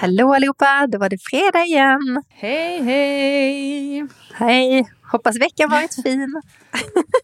[0.00, 2.22] Hallå allihopa, då var det fredag igen.
[2.28, 4.06] Hej, hej!
[4.34, 6.42] Hej, hoppas veckan varit fin.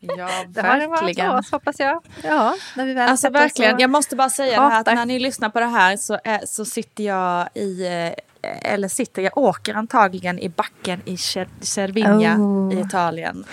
[0.00, 1.30] Ja, Det har den varit verkligen.
[1.30, 2.04] för oss hoppas jag.
[2.22, 5.06] Ja, när vi väl Alltså verkligen, och- jag måste bara säga det här att när
[5.06, 9.38] ni lyssnar på det här så, är, så sitter jag i, eh, eller sitter, jag
[9.38, 12.74] åker antagligen i backen i Cer- Cervinia Oh.
[12.74, 13.44] i Italien.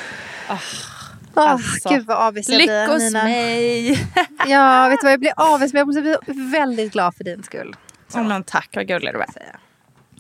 [0.50, 0.58] Åh,
[1.36, 3.90] alltså, Gud vad avis jag blir Lyckos mig!
[4.48, 7.76] Ja, vet du vad jag blir avis men jag blir väldigt glad för din skull.
[8.20, 9.28] Ja, men tack, vad gullig du är.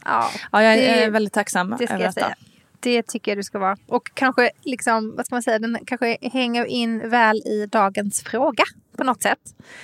[0.05, 2.33] Ja, Ja, jag det- är väldigt tacksam det ska över detta.
[2.79, 3.77] Det tycker jag du ska vara.
[3.87, 8.63] Och kanske, liksom, vad ska man säga, den kanske hänger in väl i dagens fråga
[8.97, 9.39] på något sätt.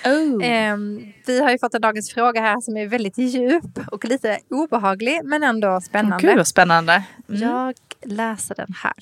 [0.06, 0.40] Oh.
[0.44, 4.40] Ehm, vi har ju fått en dagens fråga här som är väldigt djup och lite
[4.50, 6.28] obehaglig men ändå spännande.
[6.28, 7.04] Gud vad spännande.
[7.30, 7.42] Mm.
[7.42, 7.74] Jag
[8.06, 8.94] läser den här.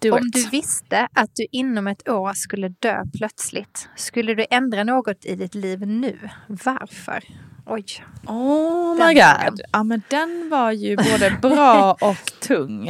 [0.00, 0.32] Do Om it.
[0.32, 5.34] du visste att du inom ett år skulle dö plötsligt, skulle du ändra något i
[5.34, 6.18] ditt liv nu?
[6.46, 7.24] Varför?
[7.66, 7.84] Oj.
[8.26, 9.60] Oh my god.
[9.72, 12.88] Ja men den var ju både bra och tung.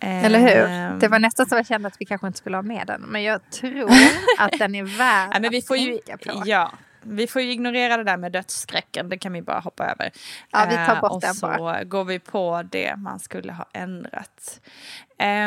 [0.00, 0.66] Eller hur?
[0.70, 3.00] Ehm, Det var nästan så jag kände att vi kanske inte skulle ha med den.
[3.02, 3.90] Men jag tror
[4.38, 6.42] att den är värd Nej, men vi att får ju, tänka på.
[6.46, 9.08] ja, vi får ju ignorera det där med dödsskräcken.
[9.08, 10.10] Det kan vi bara hoppa över.
[10.50, 11.84] Ja, vi tar Eh, bort och den så bara.
[11.84, 14.60] går vi på det man skulle ha ändrat.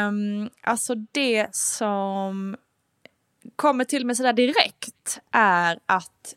[0.07, 2.55] Um, alltså det som
[3.55, 6.35] kommer till mig sådär direkt är att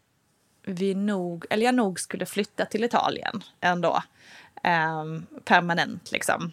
[0.64, 4.02] vi nog, eller jag nog skulle flytta till Italien ändå.
[4.62, 6.52] Ehm, permanent liksom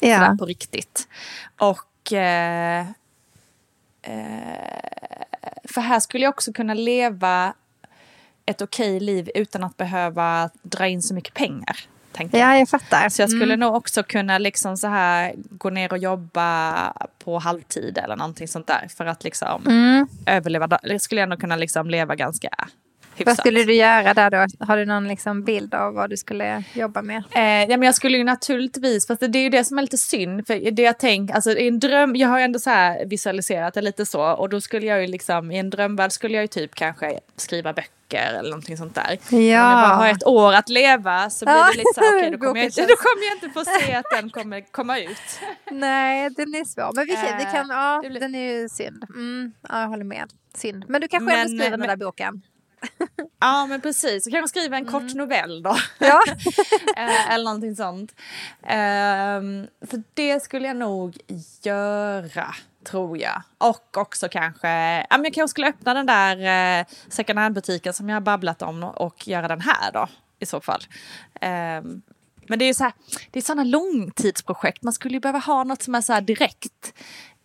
[0.00, 0.18] Ja.
[0.18, 1.08] sådär på riktigt.
[1.58, 2.12] Och...
[2.12, 2.86] Eh,
[4.02, 5.22] eh,
[5.64, 7.54] för här skulle jag också kunna leva
[8.46, 11.76] ett okej liv utan att behöva dra in så mycket pengar.
[12.12, 12.54] Tänkte jag.
[12.54, 13.08] ja, jag fattar.
[13.08, 13.60] Så jag skulle Mm.
[13.60, 16.92] nog också kunna liksom så här gå ner och jobba
[17.24, 20.06] på halvtid eller någonting sånt där för att liksom Mm.
[20.26, 20.78] överleva.
[21.00, 22.48] Skulle jag nog kunna liksom leva ganska
[23.16, 23.26] hyfsat.
[23.26, 24.64] Vad skulle du göra där då?
[24.66, 27.22] Har du någon liksom bild av vad du skulle jobba med?
[27.32, 29.98] Eh, ja, men jag skulle ju naturligtvis, fast det är ju det som är lite
[29.98, 30.46] synd.
[30.46, 33.74] För det jag tänker, alltså i en dröm, jag har ju ändå så här visualiserat
[33.74, 34.22] det lite så.
[34.32, 37.72] Och då skulle jag ju liksom, i en drömvärld skulle jag ju typ kanske skriva
[37.72, 39.18] böcker eller någonting sånt där.
[39.32, 41.64] Om jag bara har ett år att leva så blir Ja.
[41.72, 43.94] det lite så här, okej då, kommer jag inte- då kommer jag inte få se
[43.94, 45.40] att den kommer komma ut.
[45.70, 46.90] Nej, den är svår.
[46.94, 49.04] Men vi, kan- vi kan, Eh, ja, det blir- den är ju synd.
[49.14, 50.24] Mm, ja, jag håller med.
[50.56, 50.84] Synd.
[50.88, 52.42] Men du kanske Men- ändå skriver den men- där boken?
[53.40, 55.76] Ja men precis, så kanske skriva en kort novell då.
[55.98, 56.20] Ja.
[56.96, 58.14] Eh, Eller någonting sånt.
[58.66, 61.18] Ehm, så det skulle jag nog
[61.62, 62.54] göra,
[62.86, 63.42] tror jag.
[63.58, 64.68] Och också kanske,
[64.98, 68.62] ja, men jag kanske skulle öppna den där eh, second hand-butiken som jag har babblat
[68.62, 70.08] om och göra den här då,
[70.38, 70.82] i så fall.
[71.40, 72.02] Ehm,
[72.48, 72.92] men det är ju så här,
[73.30, 76.94] det är sådana långtidsprojekt, man skulle ju behöva ha något som är så här direkt.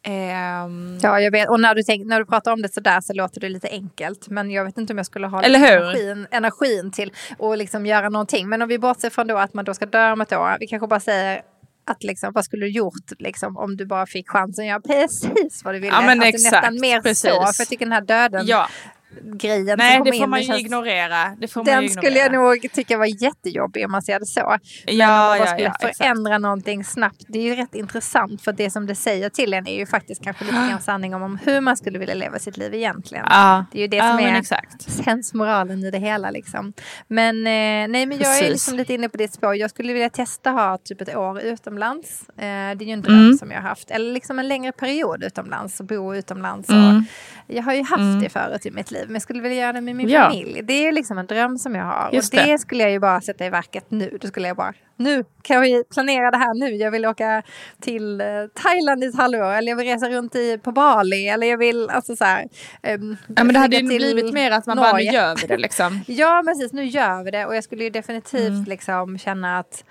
[0.03, 1.49] Ehm, Ja, jag vet.
[1.49, 4.29] Och när du, tänk, när du pratar om det sådär så låter det lite enkelt.
[4.29, 5.43] Men jag vet inte om jag skulle ha?
[5.43, 8.49] Energin, energin till att liksom göra någonting.
[8.49, 10.57] Men om vi bortser från då att man då ska dö om ett år.
[10.59, 11.41] Vi kanske bara säger
[11.85, 15.61] att liksom, vad skulle du gjort liksom, om du bara fick chansen att göra precis
[15.63, 15.95] vad du ville?
[15.95, 17.19] Ja, men alltså, exakt, nästan mer precis.
[17.19, 17.29] så.
[17.29, 18.69] För jag tycker den här döden ja,
[19.23, 21.35] grejen som nej kommer det får in, man ju känns- ignorera.
[21.39, 22.49] Det får man Den ju skulle jag ignorera.
[22.53, 24.39] nog tycka var jättejobbig om man ser det så.
[24.39, 25.97] Men om Ja, man bara ja, skulle ja, exakt.
[25.97, 27.25] förändra någonting snabbt.
[27.27, 30.23] Det är ju rätt intressant för det som det säger till en är ju faktiskt
[30.23, 33.25] kanske lite grann sanning om, om hur man skulle vilja leva sitt liv egentligen.
[33.29, 34.81] Ja, Det är ju det som är exakt.
[34.91, 36.31] sensmoralen i det hela.
[36.31, 36.73] Liksom.
[37.07, 37.51] Men, eh,
[37.91, 38.49] nej, men jag är Precis.
[38.49, 39.55] liksom lite inne på ditt spår.
[39.55, 42.29] Jag skulle vilja testa ha typ ett år utomlands.
[42.29, 43.37] Eh, det är ju en dröm Mm.
[43.37, 43.91] som jag har haft.
[43.91, 46.69] Eller liksom en längre period utomlands och bo utomlands.
[46.69, 46.97] Mm.
[46.97, 47.03] Och
[47.47, 48.19] jag har ju haft Mm.
[48.21, 48.98] det förut i mitt liv.
[49.05, 50.23] Men jag skulle vilja göra det med min Ja.
[50.23, 50.61] familj.
[50.63, 52.09] Det är liksom en dröm som jag har.
[52.13, 52.57] Just och det, det.
[52.59, 54.17] skulle jag ju bara sätta i verket nu.
[54.21, 56.75] Då skulle jag bara, nu kan vi planera det här nu.
[56.75, 57.43] Jag vill åka
[57.81, 58.27] till eh,
[58.63, 59.53] Thailand i ett halvår.
[59.53, 61.27] Eller jag vill resa runt i, på Bali.
[61.27, 62.47] Eller jag vill, alltså så här.
[62.83, 65.13] ehm, Ja, men det hade ju blivit mer att man bara, nu Norge.
[65.13, 65.99] gör vi det liksom.
[66.07, 66.73] Ja, precis.
[66.73, 67.45] Nu gör vi det.
[67.45, 68.63] Och jag skulle ju definitivt Mm.
[68.63, 69.83] liksom känna att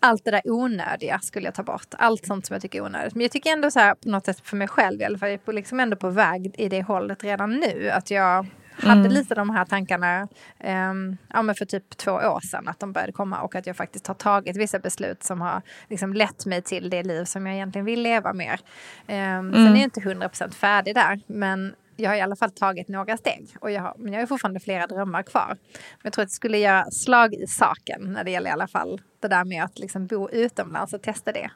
[0.00, 1.86] allt det där onödiga skulle jag ta bort.
[1.98, 3.14] Allt sånt som jag tycker är onödigt.
[3.14, 5.28] Men jag tycker ändå så här på något sätt för mig själv i alla fall.
[5.30, 7.90] Jag är liksom ändå på väg i det hållet redan nu.
[7.90, 8.46] Att jag
[8.82, 9.12] hade Mm.
[9.12, 10.28] lite de här tankarna
[10.58, 13.76] ehm, ja, men för typ två år sedan att de började komma och att jag
[13.76, 17.54] faktiskt har tagit vissa beslut som har liksom lett mig till det liv som jag
[17.54, 18.60] egentligen vill leva mer.
[19.08, 22.88] Um, Sen är jag inte 100% färdig där men jag har i alla fall tagit
[22.88, 25.48] några steg och jag har, men jag har fortfarande flera drömmar kvar.
[25.72, 28.68] Men jag tror att det skulle göra slag i saken när det gäller i alla
[28.68, 31.50] fall det där med att liksom bo utomlands och testa det.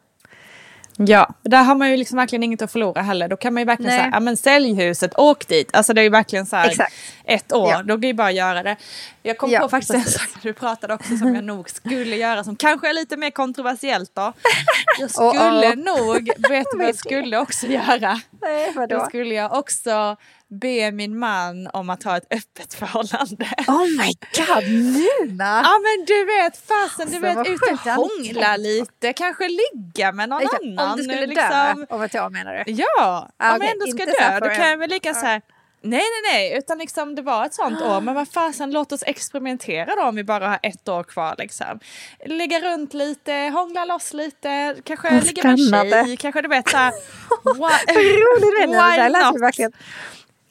[0.96, 3.28] Ja, där har man ju liksom verkligen inget att förlora heller.
[3.28, 3.98] Då kan man ju verkligen Nej.
[4.00, 5.76] säga, ja men sälj huset, åk dit.
[5.76, 6.92] Alltså det är ju verkligen så här Exakt.
[7.24, 7.82] ett år, Ja.
[7.82, 8.76] då kan du bara göra det.
[9.22, 10.20] Jag kom Ja, på faktiskt en precis.
[10.20, 13.30] sak när du pratade också som jag nog skulle göra som kanske är lite mer
[13.30, 14.32] kontroversiellt då.
[14.98, 15.30] Jag Oh, oh.
[15.34, 18.20] skulle nog, vet du vad jag skulle också göra?
[18.42, 19.04] Nej, Då vadå?
[19.08, 20.16] skulle jag också
[20.60, 23.46] be min man om att ha ett öppet förhållande.
[23.68, 25.62] Oh my god, Nina!
[25.64, 30.12] Ja men du vet fasen, du Alltså, vet ut och jag hångla lite, kanske ligga
[30.12, 30.90] med någon Exakt, annan.
[30.90, 31.48] Om du skulle liksom.
[31.50, 32.72] dö om ett år menar du?
[32.72, 35.42] Ja, Ah, om jag okej, ändå ska dö, då kan jag väl lika så här.
[35.84, 38.00] Nej, nej, nej, utan liksom det var ett sånt år.
[38.00, 41.80] Men vad fasen, låt oss experimentera då om vi bara har ett år kvar liksom.
[42.26, 46.76] Ligga runt lite, hångla loss lite, kanske ligga med en tjej, kanske du vet så
[46.76, 46.92] här.
[47.42, 48.76] Vad roligt det.
[48.78, 49.72] Där lät verkligen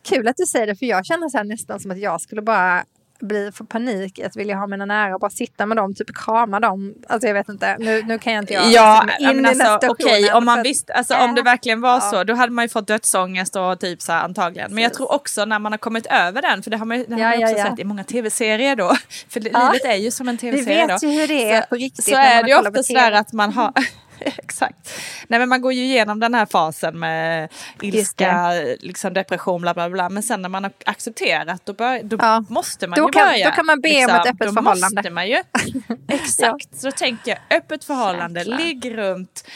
[0.04, 2.42] kul att du säger det för jag känner så här nästan som att jag skulle
[2.42, 2.84] bara
[3.22, 6.60] bli för panik att vilja ha mina nära och bara sitta med dem, typ krama
[6.60, 6.94] dem.
[7.08, 9.76] Alltså jag vet inte, nu, nu kan jag inte jag Ja, ja in i alltså
[9.90, 12.00] okej situationen, om man visste, alltså om det verkligen var Ja.
[12.02, 14.74] så då hade man ju fått dödsångest och typ så här antagligen.
[14.74, 14.98] Men jag Precis.
[14.98, 17.52] tror också när man har kommit över den, för det har man, ju- Ja, ja,
[17.52, 18.96] också sett i många tv-serier då.
[19.30, 20.94] För livet är ju som en Vi tv-serie då.
[20.94, 22.06] vet ju hur det är så, på riktigt.
[22.06, 23.18] så är det ju ofta sådär TV.
[23.18, 23.72] att man har
[24.38, 25.00] Exakt.
[25.28, 27.50] Nej men man går ju igenom den här fasen med
[27.82, 30.10] ilska, liksom depression, bla bla bla.
[30.10, 32.44] Men sen när man har accepterat då, bör, då Ja.
[32.50, 33.50] måste man Då ju kan- börja.
[33.50, 34.96] då kan man be om ett öppet då förhållande.
[34.96, 35.38] måste man ju.
[36.08, 36.80] Exakt.
[36.80, 38.58] Så då tänker jag öppet förhållande, Jäklar.
[38.58, 39.48] ligg runt,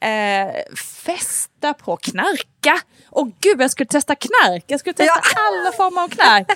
[0.00, 0.74] eh,
[1.04, 2.80] festa på, knarka.
[3.10, 6.46] Och gud jag skulle testa knark, jag skulle testa alla former av knark.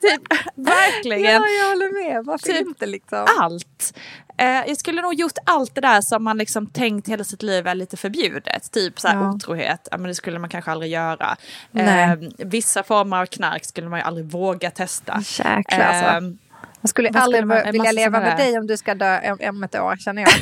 [0.00, 0.22] typ,
[0.54, 2.24] verkligen Ja, jag håller med.
[2.24, 3.26] Varför Typ inte liksom?
[3.38, 3.94] allt.
[4.38, 7.66] Eh, jag skulle nog gjort allt det där som man liksom tänkt hela sitt liv
[7.66, 8.72] är lite förbjudet.
[8.72, 9.32] Typ så här Ja.
[9.32, 11.36] otrohet, ja, men det skulle man kanske aldrig göra.
[11.74, 15.20] Eh, vissa former av knark skulle man ju aldrig våga testa.
[15.38, 16.26] Jäklar alltså.
[16.26, 19.62] Eh, skulle aldrig skulle man- vilja leva med dig om du ska dö om, om
[19.64, 20.30] ett år känner jag.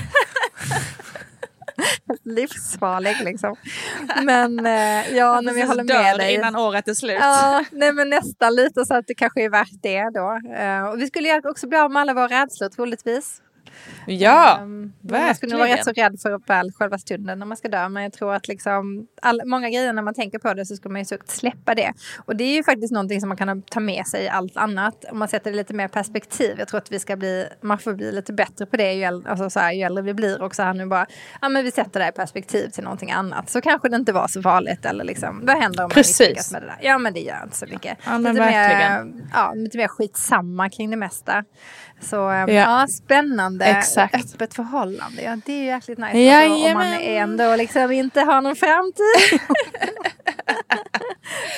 [2.24, 3.56] Livsfarlig liksom.
[4.22, 6.34] Men eh, ja, när vi håller med dig.
[6.34, 7.18] innan året är slut.
[7.20, 10.40] Ja, nej men nästan lite så att det kanske är värt det då.
[10.56, 13.40] Eh, och vi skulle också bli av med alla våra rädslor troligtvis.
[14.06, 17.56] Ja, Ehm, man skulle nog vara rätt så rädd för väl själva stunden när man
[17.56, 17.88] ska dö.
[17.88, 20.88] Men jag tror att liksom, all, många grejer när man tänker på det så ska
[20.88, 21.92] man ju sökt släppa det.
[22.24, 25.04] Och det är ju faktiskt någonting som man kan ta med sig i allt annat.
[25.10, 26.54] Om man sätter det lite mer perspektiv.
[26.58, 29.28] Jag tror att vi ska bli, man får bli lite bättre på det ju, äl-
[29.28, 30.42] alltså så här, ju äldre vi blir.
[30.42, 31.06] Och så här nu bara,
[31.42, 33.50] ja men vi sätter det i perspektiv till någonting annat.
[33.50, 34.84] Så kanske det inte var så farligt.
[34.84, 36.20] Eller liksom, vad händer om man Precis.
[36.20, 36.78] misslyckas med det där?
[36.82, 37.98] Ja men det gör inte så mycket.
[38.06, 39.30] Ja, men lite, mer, verkligen.
[39.32, 41.44] ja, lite mer skitsamma kring det mesta.
[42.00, 42.46] Så eh, Ja.
[42.48, 43.64] ja, spännande.
[43.64, 44.14] Exakt.
[44.34, 46.36] Öppet förhållande, ja det är ju jäkligt nice.
[46.36, 49.40] Alltså, om man ändå liksom inte har någon framtid.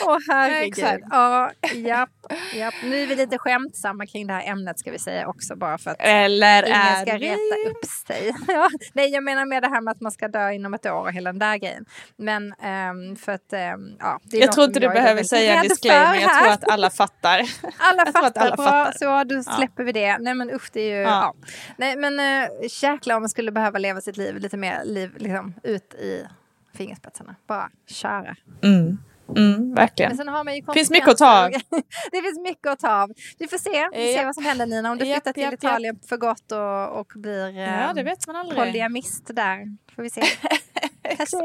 [0.06, 0.68] Åh herregud.
[0.68, 1.04] Exakt.
[1.10, 2.10] Ja, japp,
[2.54, 2.74] japp.
[2.82, 5.90] Nu är vi lite skämtsamma kring det här ämnet ska vi säga också bara för
[5.90, 7.28] att Eller ingen ska vi...
[7.28, 8.34] reta upp sig.
[8.48, 11.00] Ja, nej, jag menar med det här med att man ska dö inom ett år
[11.00, 11.84] och hela den där grejen.
[12.16, 14.20] Men ehm, för att, ehm, ja.
[14.22, 17.42] Det är Jag tror inte du behöver säga en disclaimer, jag tror att alla fattar.
[17.76, 18.92] Alla fattar, att alla bra, fattar.
[18.98, 20.18] så då släpper vi det.
[20.18, 21.02] Nej men usch, det är ju...
[21.02, 21.08] Ja.
[21.08, 21.34] Ja.
[21.76, 22.48] Nej men äh,
[22.82, 26.26] jäklar om man skulle behöva leva sitt liv lite mer liv, liksom, ut i
[26.74, 27.34] fingerspetsarna.
[27.46, 28.36] Bara köra.
[28.62, 28.98] Mm.
[29.28, 30.16] Mm, Men verkligen.
[30.16, 31.50] sen har man ju Finns mycket att ta av.
[32.12, 33.10] det finns mycket att ta av.
[33.38, 34.24] Vi får se, vi ser Japp.
[34.24, 34.90] vad som händer Nina.
[34.90, 38.58] Om du flyttar till Italien för gott och, och blir Ja, det vet man aldrig.
[38.58, 39.76] polyamist där.
[39.96, 40.22] Får vi se.
[41.16, 41.36] Kanske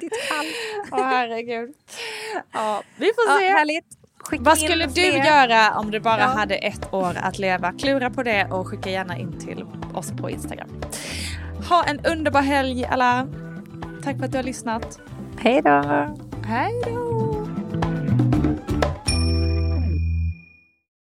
[0.00, 0.46] ditt kall.
[0.92, 1.74] Åh herregud.
[2.52, 3.48] Ja, vi får Ja, se.
[3.48, 3.84] härligt.
[4.18, 5.24] Skicka Vad skulle du fler.
[5.26, 6.26] göra om du bara Ja.
[6.26, 7.72] hade ett år att leva?
[7.72, 9.64] Klura på det och skicka gärna in till
[9.94, 10.68] oss på Instagram.
[11.68, 13.28] Ha en underbar helg alla.
[14.04, 14.98] Tack för att du har lyssnat.
[15.38, 16.16] Hej då.
[16.46, 17.23] Hej då!